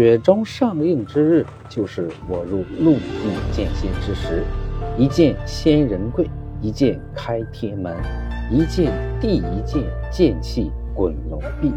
[0.00, 4.44] 雪中上映之日，就是我入陆地剑仙之时。
[4.96, 6.26] 一剑仙人贵，
[6.62, 7.94] 一剑开天门，
[8.50, 8.90] 一剑
[9.20, 11.70] 地一剑，剑气滚龙壁。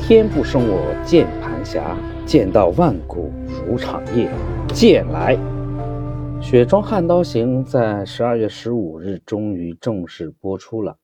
[0.00, 1.94] 天不生我键盘侠，
[2.24, 3.30] 剑到万古
[3.68, 4.30] 如长夜。
[4.72, 5.36] 剑来！
[6.42, 10.96] 《雪中悍刀行》在十二月十五日终于正式播出了，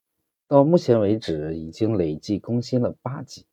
[0.48, 3.44] 到目前为止已经累计更新了八集。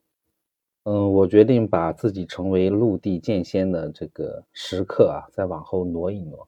[0.88, 6.48] 嗯，我决定把自己成为陆地剑仙的这个时刻啊，再往后挪一挪。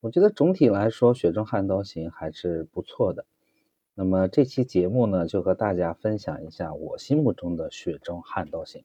[0.00, 3.26] 我觉得总体来说，《雪中悍刀行》还是不错的。
[3.94, 8.80] 那么这期节目呢，就和大家分享一下我心目中的《雪中悍刀行》。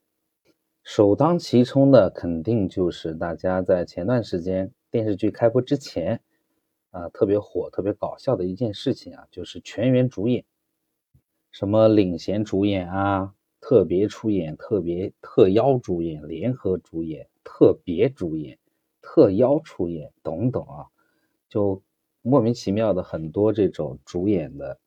[0.82, 6.20] 首当其冲的，肯定就是大家在前段时间电视剧开播之前
[6.90, 10.44] 啊，特别火、特别搞笑的一件事情啊，就是全员主演，
[11.50, 13.32] 什么领衔主演啊。
[13.62, 18.58] 特别出演、特别特邀主演、联合主演、特别主演、
[19.00, 20.86] 特邀出演等等啊，
[21.48, 21.80] 就
[22.22, 24.80] 莫名其妙的很多这种主演的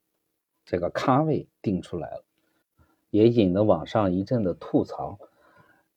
[0.66, 2.26] 这个咖位定出来了，
[3.12, 5.18] 也引得网上一阵的吐槽。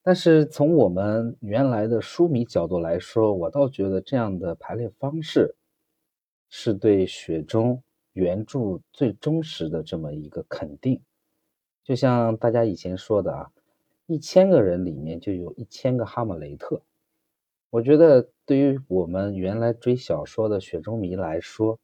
[0.00, 5.56] 但是从我们原来的书迷角度来说，我倒觉得这样的排列方式
[6.48, 7.82] 是对雪中
[8.12, 11.02] 原著最忠实的这么一个肯定。
[11.88, 13.50] 就像大家以前说的啊，
[14.04, 16.82] 一千个人里面就有一千个哈姆雷特。
[17.70, 21.80] 我觉得对于我们原来追小说的雪中迷来说，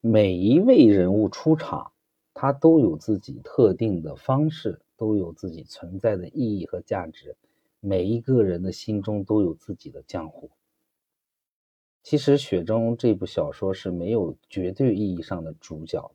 [0.00, 1.90] 每一位人物出场，
[2.34, 7.36] 他都有自己特定的方式，都有自己存在的意义和价值。
[7.80, 10.52] 每一个人的心中都有自己的江湖。
[12.04, 16.12] 其实雪中这部小说是没有绝对意义上的主角，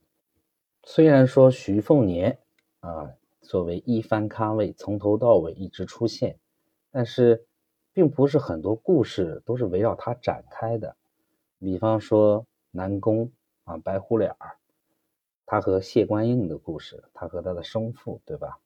[0.85, 2.39] 虽然说徐凤年。
[2.81, 6.37] 啊，作为一番咖位，从头到尾一直出现，
[6.91, 7.45] 但是
[7.93, 10.95] 并不是很多故事都是围绕他展开的。
[11.59, 13.31] 比方说南宫
[13.65, 14.57] 啊，白虎脸儿，
[15.45, 18.59] 他和谢观应的故事，他和他的生父，对吧？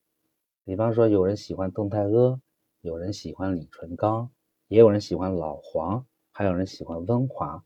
[0.64, 2.42] 比方说有人喜欢邓太阿，
[2.80, 4.30] 有人喜欢李淳罡，
[4.70, 7.64] 也有人喜欢老黄，还有人喜欢温华。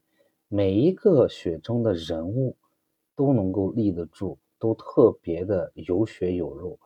[0.47, 2.57] 每一个雪中的人物
[3.15, 4.39] 都能够立得住。
[4.59, 6.77] 都特别的有血有肉，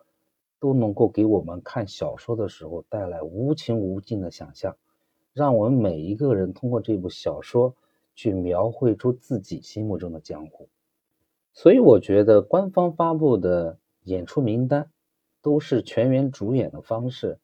[0.59, 4.78] 都能够给我们看小说的时候带来无穷无尽的想象，
[5.34, 7.75] 让我们每一个人通过这部小说
[8.13, 10.69] 去描绘出自己心目中的江湖。
[11.51, 14.91] 所以我觉得官方发布的演出名单
[15.41, 17.40] 都是全员主演的方式，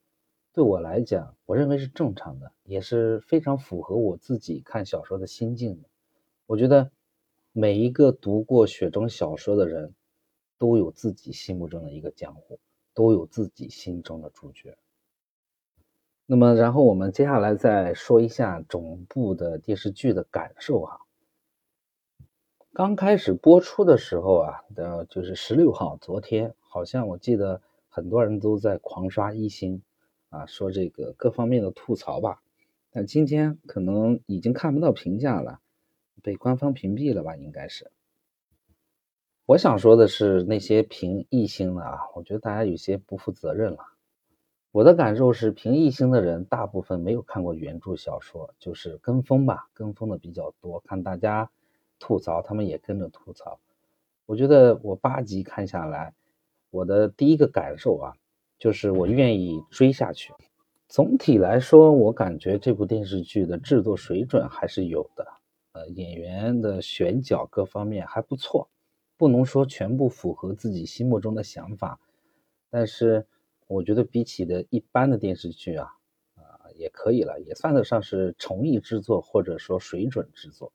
[0.52, 5.88] 对我来讲，我认为是正常的，也是非常符合我自己看小说的心境的。
[6.46, 6.90] 我觉得
[7.52, 9.92] 每一个读过雪中小说的人。
[10.60, 12.60] 都有自己心目中的一个江湖，
[12.92, 14.76] 都有自己心中的主角。
[16.26, 21.00] 那么，然后我们接下来再说一下总部的电视剧的感受哈。
[22.74, 29.82] 刚开始播出的时候啊，的就是十六号，昨天好像我记得很多人都在狂刷一星
[30.28, 32.42] 啊，说这个各方面的吐槽吧。
[32.90, 35.60] 但今天可能已经看不到评价了，
[36.22, 37.34] 被官方屏蔽了吧？
[37.34, 37.90] 应该是。
[39.50, 43.78] 我想说的是，那些评一星的啊，我觉得大家有些不负责任了。
[44.70, 50.78] 我的感受是，评一星的人大部分没有看过原著小说，就是跟风吧，跟风的比较多。
[50.86, 51.50] 看大家
[51.98, 53.58] 吐槽，他们也跟着吐槽。
[54.24, 56.14] 我觉得我八集看下来，
[56.70, 58.14] 我的第一个感受啊，
[58.56, 60.32] 就是我愿意追下去。
[60.86, 65.26] 总体来说，我感觉这部电视剧的制作水准还是有的，
[65.72, 68.68] 呃，演员的选角各方面还不错。
[69.20, 72.00] 不能说全部符合自己心目中的想法，
[72.70, 73.26] 但是
[73.66, 75.92] 我觉得比起的一般的电视剧啊，
[76.36, 80.72] 啊也可以了，也算得上是诚意制作或者说水准制作。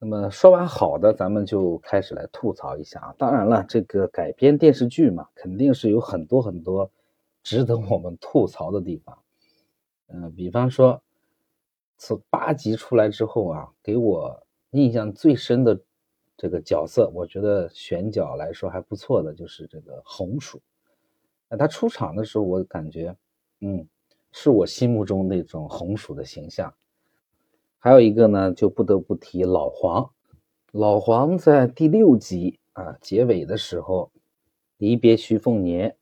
[0.00, 3.14] 那么说完好的，咱们就开始来吐槽一下啊。
[3.16, 6.90] 当然了，这个改编电视剧嘛，肯定是有很多很多
[7.44, 9.16] 值得我们吐槽的地方。
[10.08, 11.00] 嗯，比方说，
[11.98, 15.80] 从八集出来之后啊，给我印象最深的。
[16.38, 20.60] 这个角色，我觉得选角来说还不错的，就是这个红薯。
[21.48, 23.16] 那他出场的时候，我感觉，
[23.60, 23.88] 嗯，
[24.32, 26.74] 是我心目中那种红薯的形象。
[27.78, 30.10] 还有一个呢，就不得不提老黄。
[30.72, 34.10] 老黄在第六集啊结尾的时候，
[34.76, 35.96] 离别徐凤年，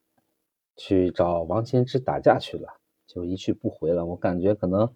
[0.75, 2.69] 去找王千之打架去了，
[3.07, 4.05] 就一去不回了。
[4.05, 4.93] 我感觉可能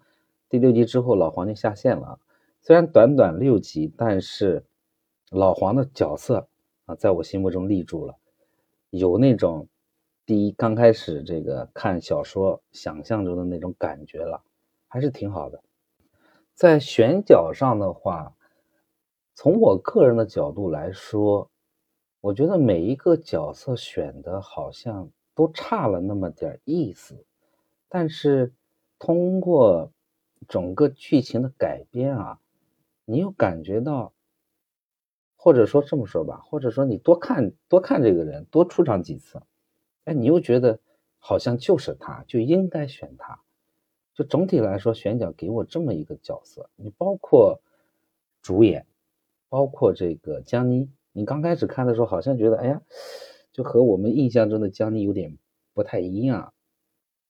[0.49, 2.19] 第六集之后，老黄就下线了。
[2.59, 4.65] 虽然短短六集，但是。
[5.31, 6.47] 老黄的角色
[6.85, 8.17] 啊，在我心目中立住了，
[8.89, 9.67] 有那种
[10.25, 14.43] 第一刚开始这个看小说想象中的那种感觉了，
[14.87, 15.61] 还是挺好的。
[16.55, 18.35] 在选角上的话，
[19.35, 21.51] 从我个人的角度来说，
[22.21, 27.23] 我觉得每一个角色选的好像都差了那么点意思，
[27.87, 28.51] 但是
[28.97, 29.91] 通过
[30.47, 32.39] 整个剧情的改编啊，
[33.05, 34.11] 你又感觉到。
[35.41, 39.41] 或者说这么说吧，或者说你多看多看这个人，多出场几次，
[40.03, 40.81] 哎，你又觉得
[41.17, 43.39] 好像就是他，就应该选他。
[44.13, 47.61] 就总体来说，选角给我这么一个角色，你包括
[48.41, 48.85] 主演，
[49.47, 52.81] 包括这个江妮，你刚开始看的时候好像觉得，哎呀，
[53.53, 55.37] 就和我们印象中的江妮有点
[55.73, 56.53] 不太一样，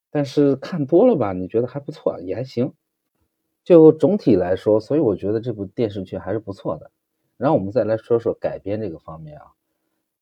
[0.09, 2.73] 但是看多了吧，你觉得还不错，也还行。
[3.63, 6.89] 就总体来说，所以我觉得这部电视剧还是不错的。
[7.39, 9.53] 然后我们再来说说改编这个方面啊，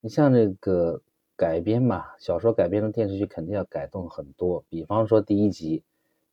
[0.01, 1.01] 你像这个
[1.35, 4.63] 改编嘛，小说改编成电视剧肯定要改动很多。
[4.69, 5.83] 比方说第一集，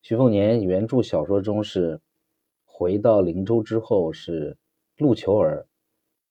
[0.02, 2.02] 徐凤年原著小说中是
[2.66, 4.58] 回到灵州之后是
[4.98, 5.66] 陆求儿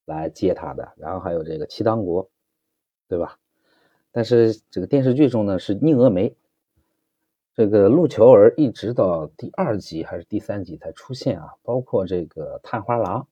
[0.06, 2.30] 来接他的，然后还有这个七当国，
[3.08, 3.40] 对吧？
[4.12, 6.36] 但是这个电视剧中呢是宁峨眉，
[7.56, 13.28] 这个陆求儿一直到第二集还是第三集才出现啊，包括这个探花郎。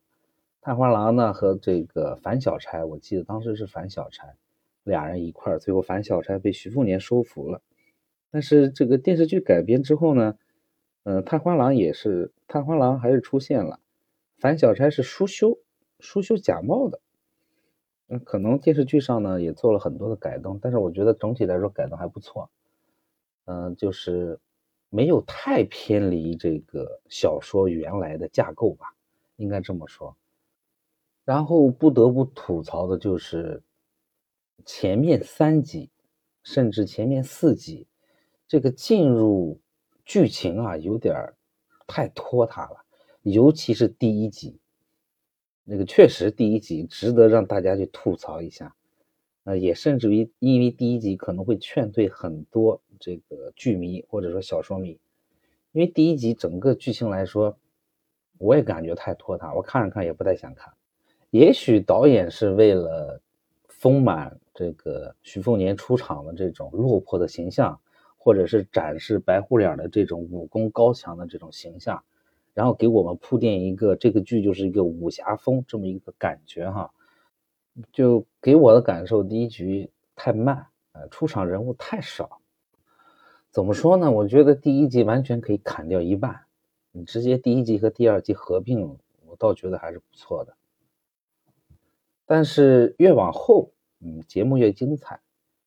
[0.61, 4.35] 探花郎呢和这个樊小钗，我记得当时是樊小钗，
[4.83, 7.63] 俩人一块儿，最后樊小钗被徐凤年收服了。
[8.29, 10.37] 但是这个电视剧改编之后呢，
[11.03, 13.79] 嗯，探花郎也是探花郎还是出现了，
[14.37, 15.57] 樊小钗是舒修
[15.99, 17.01] 舒修假冒的。
[18.09, 22.51] 嗯，可能电视剧上呢也做了很多的改动，但是我觉得整体来说改动还不错。
[23.45, 24.39] 嗯，就是
[24.89, 28.93] 没有太偏离这个小说原来的架构吧，
[29.37, 30.15] 应该这么说。
[31.23, 33.61] 然后不得不吐槽的就是
[34.65, 35.89] 前面三集，
[36.43, 37.87] 甚至前面四集，
[38.47, 39.59] 这个进入
[40.03, 41.33] 剧情啊有点
[41.87, 42.85] 太拖沓了，
[43.21, 44.59] 尤其是第一集，
[45.63, 48.75] 那个确实第一集值得让大家去吐槽一下，
[49.43, 54.99] 呃，也甚至于因为第一集可能会劝退很多这个剧迷或者说小说迷，
[55.71, 57.57] 因为第一集整个剧情来说，
[58.39, 60.73] 我也感觉太拖沓，我看着看也不太想看。
[61.31, 63.21] 也许导演是为了
[63.69, 67.79] 丰满这个徐凤年出场的这种落魄的形象，
[68.17, 72.03] 或者是展示白虎脸的这种武功高强的这种形象，
[72.53, 76.91] 然后给我们铺垫一个这个剧就是一个武侠风这么一个感觉哈，
[77.93, 82.41] 就给我的感受，第一局太慢，呃，出场人物太少。
[83.51, 84.11] 怎么说呢？
[84.11, 86.41] 我觉得第一集完全可以砍掉一半，
[86.91, 90.53] 你直接第一集和第二集合并，我倒觉得还是不错的。
[92.33, 95.19] 但是越往后，嗯，节目越精彩，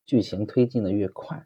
[0.03, 1.45] 剧情推进的越快。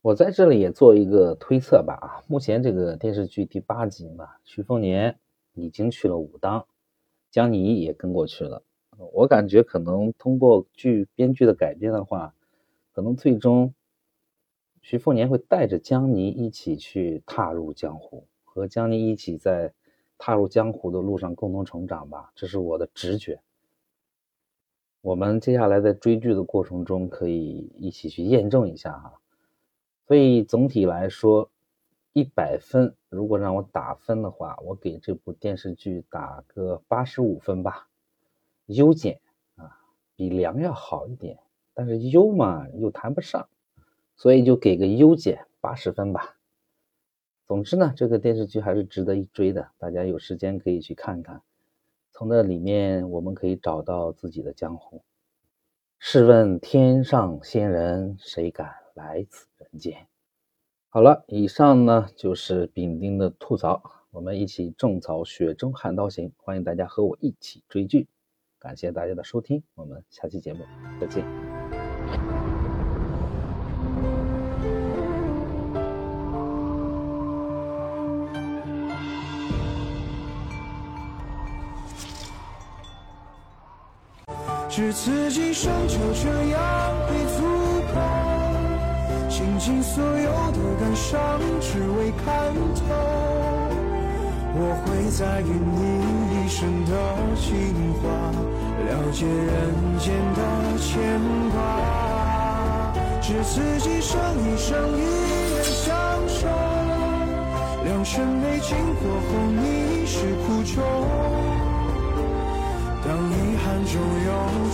[0.00, 5.18] 我在这里也做一个推测吧，啊，目前这个电视剧第八集嘛，徐凤年
[5.52, 6.66] 已经去了武当，
[7.30, 8.62] 江妮也跟过去了。
[9.12, 12.34] 我感觉可能通过剧编剧的改编的话，
[12.94, 13.74] 可能最终
[14.80, 19.74] 徐凤年会带着江妮一起去踏入江湖，和江妮一起在
[20.16, 23.38] 踏入江湖的路上共同成长吧，这是我的直觉。
[25.04, 29.20] 我们接下来在追剧的过程中，可以一起去验证一下哈。
[30.08, 31.50] 所以总体来说，
[32.14, 37.86] 一百分，如果让我打分的话，我给这部电视剧打个八十五分吧。
[38.64, 39.20] 优减
[39.56, 39.78] 啊，
[40.16, 41.38] 比良要好一点，
[41.74, 43.46] 但是优嘛又谈不上，
[44.16, 46.38] 所以就给个优减八十分吧。
[47.46, 51.42] 总之呢，这个电视剧还是值得一追的，大家有时间可以去看看。
[52.16, 55.02] 从那里面，我们可以找到自己的江湖。
[55.98, 60.06] 试问天上仙人，谁敢来此人间？
[60.88, 68.06] 好了，以上呢就是丙丁的吐槽，我们一起种草雪中悍刀行，欢迎大家和我一起追剧。
[68.60, 70.60] 感谢大家的收听，我们下期节目
[71.00, 71.24] 再见。
[84.76, 86.60] 只此今生就这样
[87.06, 87.44] 被足
[87.94, 87.96] 够，
[89.30, 92.82] 倾尽所有的感伤，只为看透。
[94.56, 95.78] 我会在于你
[96.34, 96.90] 一生的
[97.36, 97.46] 情
[98.02, 98.02] 话，
[98.82, 100.38] 了解人间的
[100.82, 101.54] 牵挂。
[103.22, 105.00] 只此今生一生一
[105.54, 105.94] 人相
[106.26, 106.48] 守，
[107.84, 111.63] 良辰美景过后，你是苦衷。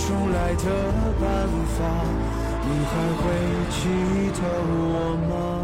[0.07, 0.65] 重来的
[1.21, 1.79] 办法
[2.65, 3.23] 你还会
[3.71, 3.81] 记
[4.41, 5.60] 得我吗？